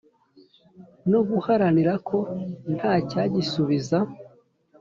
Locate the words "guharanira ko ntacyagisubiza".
1.29-3.97